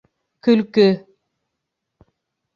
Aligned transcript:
Көлкө! 0.47 0.87